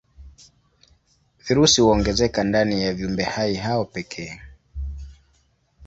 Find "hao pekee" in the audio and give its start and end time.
3.55-4.41